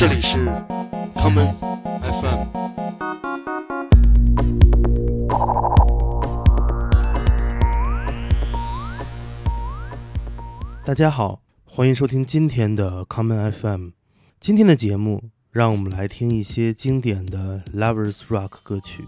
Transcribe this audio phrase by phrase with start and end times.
[0.00, 0.38] 这里是
[1.14, 1.52] common
[2.00, 2.46] FM。
[10.86, 13.90] 大家好，欢迎收听今天的 common FM。
[14.40, 19.04] 今天的节目，让我们来听一些经典的 lovers rock 歌曲。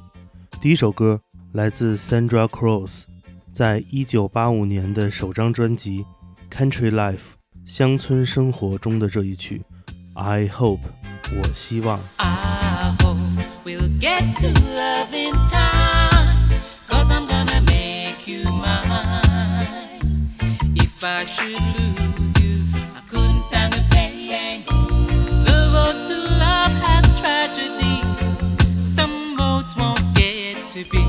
[0.60, 1.22] 第一首歌
[1.52, 3.04] 来自 Sandra Cross，
[3.50, 6.04] 在一九八五年的首张专辑
[6.54, 7.16] 《Country Life》
[7.64, 9.62] 乡村生活中的这一曲。
[10.15, 10.81] I hope，
[11.31, 11.99] 我希望。
[12.19, 13.17] I hope
[13.63, 16.49] we'll get to love in time.
[16.87, 20.31] Cause I'm gonna make you mine.
[20.75, 22.63] If I should lose you,
[22.95, 24.63] I couldn't stand the pain.
[25.45, 28.01] The road to love has tragedy.
[28.95, 31.05] Some roads won't get to be.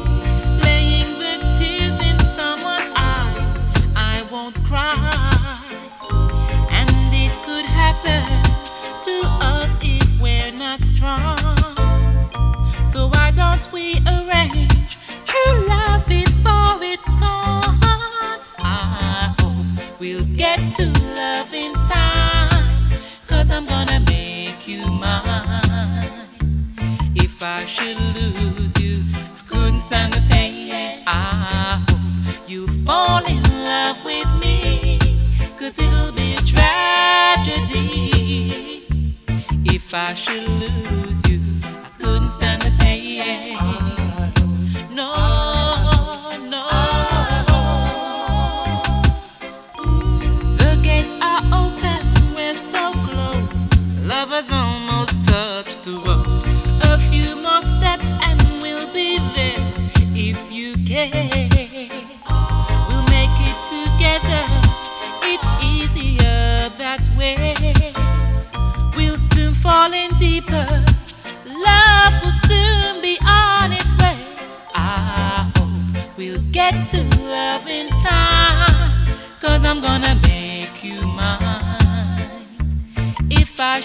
[23.54, 26.09] I'm gonna make you mine.
[27.14, 30.92] If I should lose you, I couldn't stand the pain.
[31.06, 34.98] I hope you fall in love with me.
[35.59, 38.09] Cause it'll be a tragedy.
[39.66, 41.40] If I should lose you,
[41.86, 43.54] I couldn't stand the pain.
[44.96, 45.33] No.
[54.16, 56.45] Lovers almost touch the road.
[56.83, 59.58] A few more steps and we'll be there
[60.14, 61.09] if you care.
[62.88, 64.44] We'll make it together,
[65.31, 67.56] it's easier that way.
[68.95, 70.67] We'll soon fall in deeper.
[71.67, 74.16] Love will soon be on its way.
[74.75, 78.91] I hope we'll get to love in time.
[79.41, 80.43] Cause I'm gonna make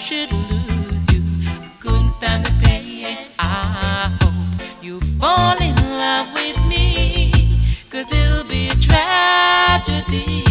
[0.09, 3.15] should lose you, I couldn't stand the pain.
[3.37, 4.33] I hope
[4.81, 7.31] you fall in love with me.
[7.91, 10.41] Cause it'll be a tragedy.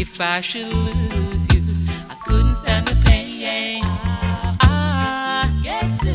[0.00, 1.62] If I should lose you,
[2.08, 3.82] I couldn't stand the pain.
[4.62, 6.12] I get to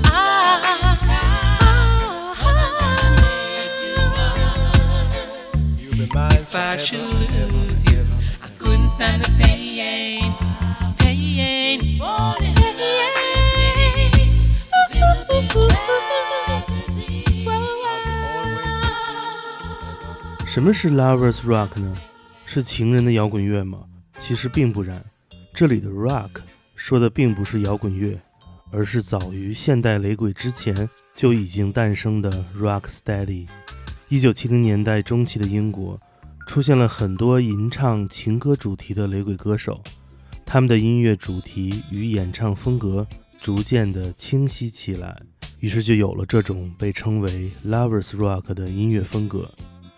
[6.42, 8.04] If I should lose you,
[8.42, 10.55] I couldn't stand the pain.
[20.48, 21.94] 什么是 lovers rock 呢？
[22.46, 23.78] 是情人的摇滚乐吗？
[24.18, 25.04] 其实并不然。
[25.54, 26.30] 这里的 rock
[26.76, 28.18] 说的并不是摇滚乐，
[28.72, 33.46] 而是早于现代雷鬼之前就已经诞生的 rock steady。
[34.08, 36.00] 一九七零年代中期的英国，
[36.48, 39.82] 出现了很多吟唱情歌主题的雷鬼歌手，
[40.46, 43.06] 他们的音乐主题与演唱风格
[43.42, 45.18] 逐渐的清晰起来，
[45.60, 49.50] 于是就有了这种被称为 lovers rock 的音乐风格。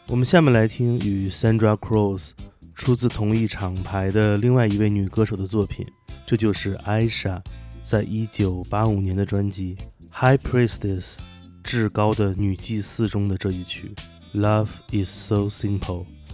[0.08, 2.32] 我们下面来听与 Sandra Cross
[2.74, 5.86] 出自同一厂牌的另外一位女歌手的作品，
[6.26, 7.42] 这就是 Aisha
[7.84, 9.76] 在一九八五年的专辑
[10.10, 11.16] 《High Priestess》
[11.62, 13.94] 至高的女祭司中的这一曲
[14.40, 15.80] 《Love is so simple》，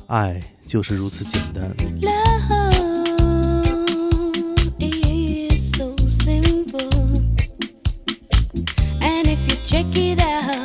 [0.07, 1.75] 爱就是如此简单。
[9.91, 10.62] Check it out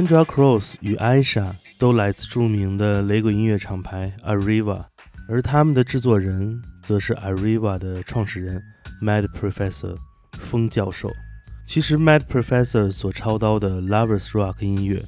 [0.00, 4.82] Sandra Cross 与 Aisha 都来自著名的雷鬼音乐厂牌 Arriva，
[5.28, 8.62] 而他们的制作人则是 Arriva 的创始人
[9.02, 9.94] Mad Professor
[10.32, 11.10] 风教授。
[11.66, 15.02] 其实 Mad Professor 所操刀的 Lovers Rock 音乐，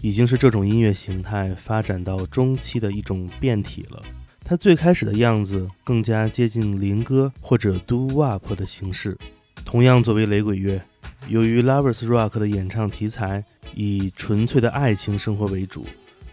[0.00, 4.00] 已经是这种音乐形态发展到中期的一种变体了。
[4.44, 9.18] 它最开始的样子更加接近灵歌或者 Do Wop 的形式。
[9.64, 10.80] 同样作为雷鬼乐，
[11.26, 13.44] 由于 Lovers Rock 的演唱题材。
[13.74, 15.84] 以纯粹的爱情生活为主，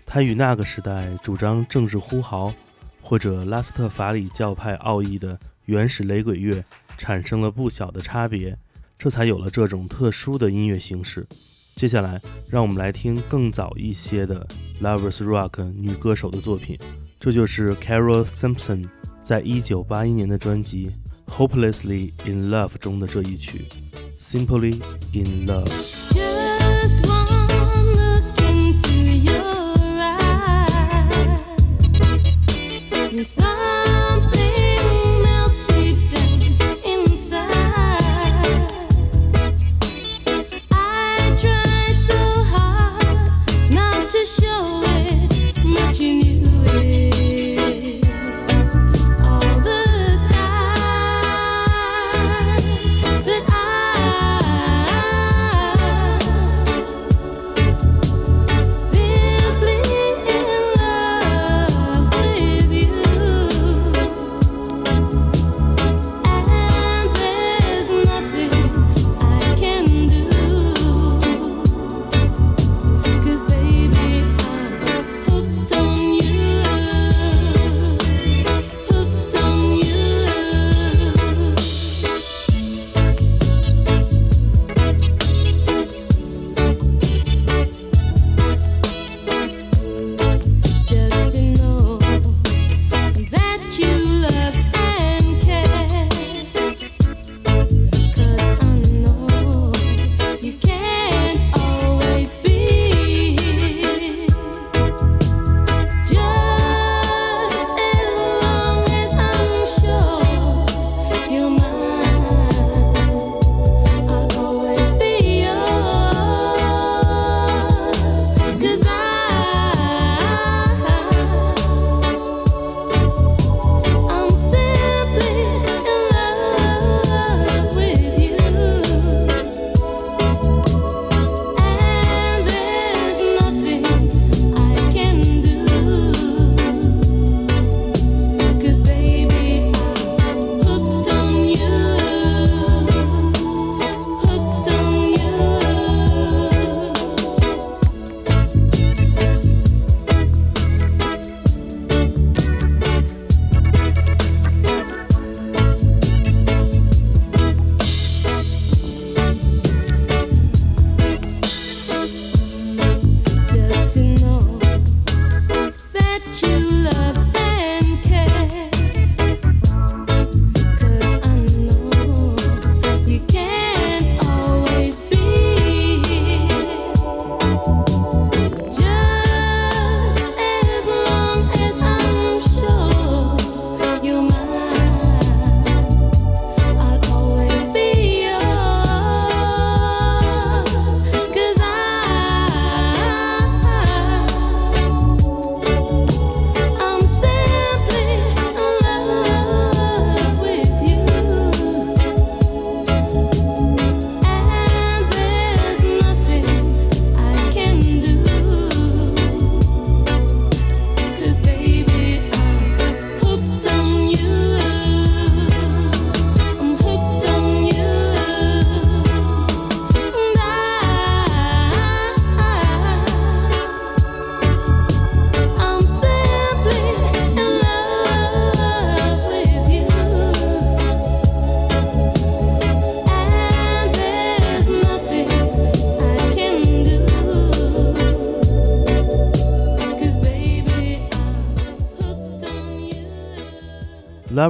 [0.06, 2.54] 他与那个时代主张政治呼号
[3.02, 6.64] 或者拉斯特法里教派奥义的原始雷鬼乐
[6.98, 8.58] 产生了不小的差别，
[8.98, 11.26] 这才有了这种特殊的音乐形式。
[11.76, 12.22] 接下来，
[12.52, 14.48] 让我们来听更早一些的
[14.80, 16.78] Lovers Rock 女歌手的作品，
[17.20, 18.86] 这就是 Carol Simpson
[19.22, 20.92] 在一九八一年的专辑
[21.34, 23.66] 《Hopelessly in Love》中的这一曲
[24.22, 24.80] 《Simply
[25.14, 25.66] in Love》。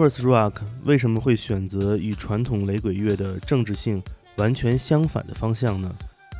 [0.03, 4.03] Lovers Rock 为什么会选择与传统雷鬼乐的政治性
[4.36, 5.95] 完全相反的方向呢？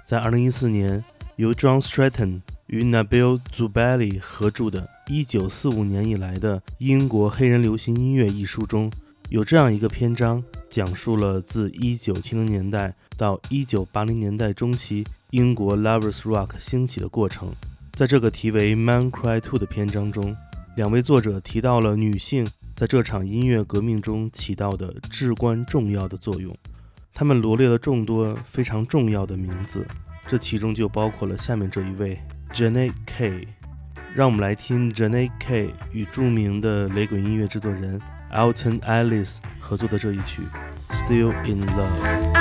[0.06, 1.02] 在2014年，
[1.38, 4.90] 由 John Stratton 与 Nabil Zubali 合著的
[5.50, 8.92] 《1945年以来的英国黑人流行音乐》一书中，
[9.30, 17.50] 有这样一个篇章，讲述了自1970年代到1980年代中期英国 Lovers Rock 兴起的过程。
[17.94, 20.36] 在这个题为《Man Cry Two》的篇章中，
[20.76, 26.56] 两位作者提到了女性在这场音乐革命中起到的至关重要的作用。
[27.14, 29.86] 他们罗列了众多非常重要的名字，
[30.28, 32.20] 这其中就包括了下面这一位
[32.52, 33.48] Janet K。
[34.16, 38.00] 让我们来听 Janet K 与著名的雷鬼音乐制作人
[38.32, 40.42] Alton Ellis 合作的这一曲
[40.96, 42.34] 《Still in Love》。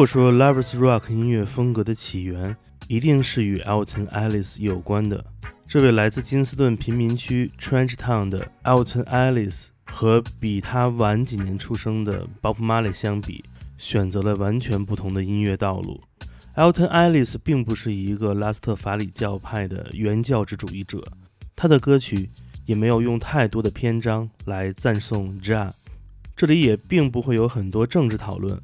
[0.00, 2.56] 果说 Lovers Rock 音乐风格的起源
[2.88, 5.22] 一定是与 Elton Ellis 有关的，
[5.68, 13.44] 这位来自金斯顿贫民区 Trench Town 的 Elton Ellis 和比他晚几年出生的 Bob Marley 相比，
[13.76, 16.00] 选择了完全不同的音乐道路。
[16.56, 21.02] Alton Ellis 并不是一个拉斯特法里教派的原教旨主义者，
[21.54, 22.30] 他的歌曲
[22.64, 25.70] 也没有用太多的篇章来赞颂 Jah。
[26.34, 28.58] 这里也并不会有很多政治讨论，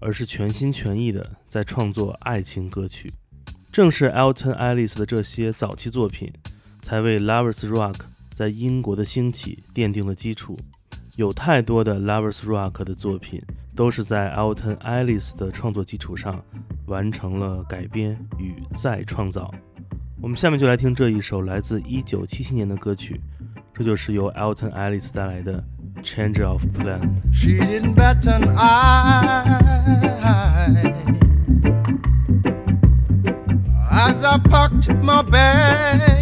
[0.00, 3.08] 而是全心全意的在创作爱情歌曲。
[3.70, 6.32] 正是 Alton Ellis 的这些早期作品，
[6.80, 10.56] 才为 Lovers Rock 在英国的兴起奠定了基础。
[11.16, 13.42] 有太多的 Lovers Rock 的作品
[13.76, 16.42] 都是在 Alton Ellis 的创作基础上
[16.86, 19.52] 完成了改编与再创造。
[20.22, 23.20] 我们下面就来听这一首来自1977年的歌曲，
[23.74, 25.62] 这就是由 Alton Ellis 带来的
[26.04, 27.00] 《Change of Plan》。
[34.32, 36.19] I packed my bags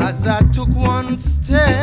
[0.00, 1.75] as I took one step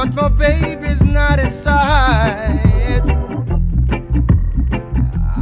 [0.00, 2.60] but my baby's not in sight.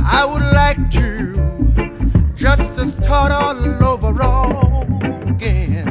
[0.07, 1.33] I would like to
[2.35, 4.83] just to start all over all
[5.26, 5.88] again.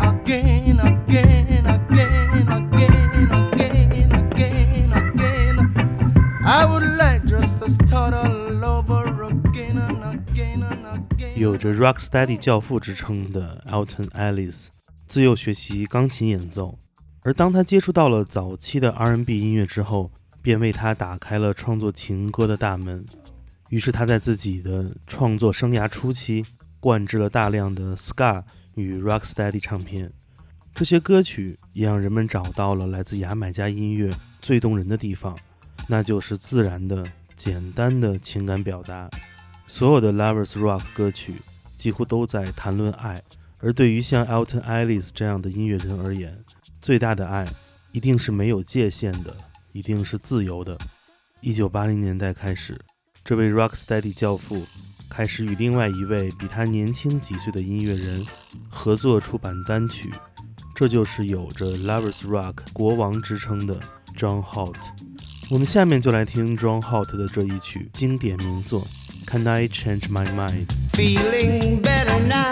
[0.00, 5.56] Again, again, again, again, again, again, again.
[6.44, 11.34] I would like just to start all over again and again and again.
[11.36, 14.68] 有着 Rocksteady 教父之称的 Alton Ellis，
[15.06, 16.78] 自幼学习钢琴演奏，
[17.23, 23.05] 而当他接触到了早期的 R&B 音乐之后，便为他打开了创作情歌的大门。
[23.69, 26.43] 于是他在自己的创作生涯初期，
[26.79, 28.43] 灌制了大量的 ska
[28.75, 30.11] 与 Rocksteady 唱片。
[30.73, 34.09] 这些歌曲也让人们找到了来自牙买加音乐
[34.41, 35.37] 最动人的地方，
[35.87, 37.05] 那就是自然的、
[37.37, 39.09] 简单的情感表达。
[39.67, 41.35] 所有的 Lovers Rock 歌曲
[41.77, 43.21] 几乎都在谈论爱，
[43.61, 46.37] 而对于像 Alton Ellis 这样的音乐人而言，
[46.81, 47.45] 最大的爱
[47.91, 49.35] 一定是没有界限的，
[49.71, 50.77] 一定是自由的。
[51.41, 52.79] 一九八零年代开始，
[53.23, 54.65] 这位 Rocksteady 教父
[55.09, 58.25] 开始与另外一位比他年轻几岁的音乐人
[58.69, 60.11] 合作出版单曲，
[60.75, 63.79] 这就是有着 Lovers Rock 国王之称的
[64.17, 64.81] John Holt。
[65.49, 68.83] 我们下面就来听 John Holt 的这一曲经典名作
[69.27, 70.65] 《Can I Change My Mind》。
[70.93, 72.50] feeling better now.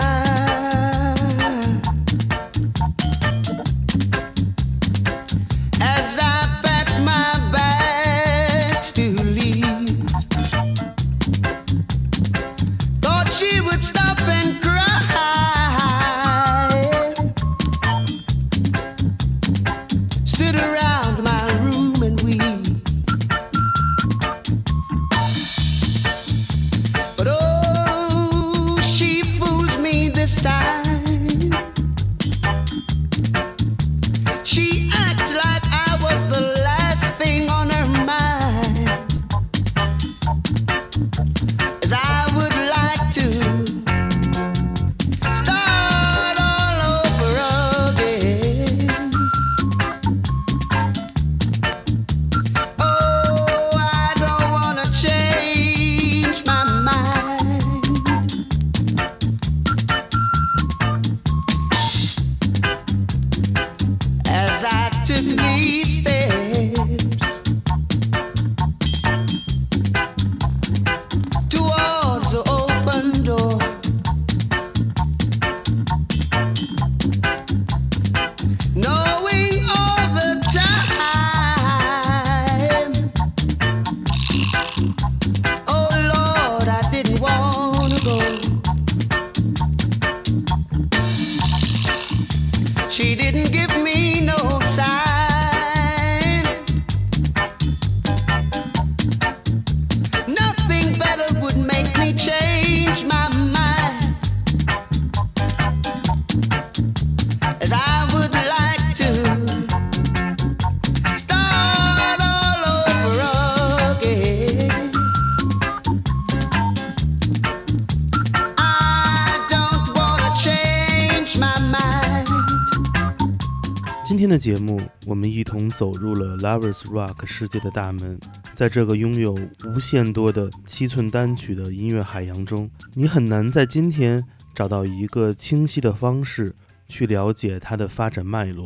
[125.80, 128.20] 走入了 Lovers Rock 世界的大门。
[128.54, 129.34] 在这个拥有
[129.66, 134.22] 无限多的七寸单曲的音乐海洋中，你很难在今天
[134.54, 136.54] 找到一个清晰的方式
[136.90, 138.66] 去了解它的发展脉络。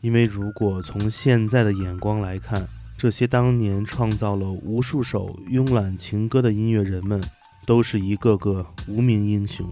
[0.00, 2.66] 因为如果从现在的眼光来看，
[2.96, 7.22] 这些当年创造了无数首慵懒情歌的音乐人们，
[7.66, 9.66] 都是一个个无名英雄。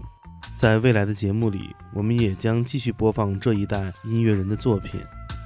[0.55, 1.61] 在未来的节目里，
[1.95, 5.01] 我们也将继续播放这一代音乐人的作品。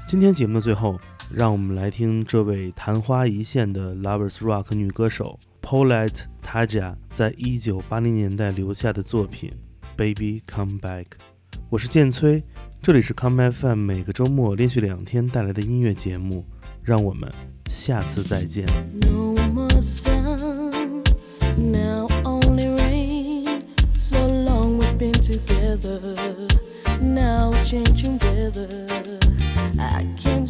[0.05, 0.97] 今天节目的最后，
[1.31, 9.47] 让我们来听这位昙花一现的 Lovers Rock 女歌手 Paulette Taja 在一九八零年代留下的作品
[9.95, 11.03] 《Baby Come Back》。
[11.69, 12.43] 我是建崔，
[12.81, 16.43] 这里是 Come FM 每个周末连续两天带来的音乐节目，
[16.81, 17.31] 让我们
[17.69, 18.65] 下次再见。
[19.01, 21.03] No more sun,
[21.55, 23.61] now only rain.
[23.99, 26.15] So long we've been together,
[26.99, 28.87] now changing weather.
[29.77, 30.47] I can't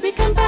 [0.00, 0.47] Baby, come back.